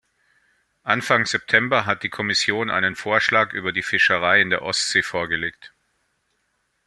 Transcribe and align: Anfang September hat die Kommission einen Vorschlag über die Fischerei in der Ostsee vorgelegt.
Anfang 0.81 1.27
September 1.27 1.85
hat 1.85 2.01
die 2.01 2.09
Kommission 2.09 2.71
einen 2.71 2.95
Vorschlag 2.95 3.53
über 3.53 3.71
die 3.71 3.83
Fischerei 3.83 4.41
in 4.41 4.49
der 4.49 4.63
Ostsee 4.63 5.03
vorgelegt. 5.03 5.73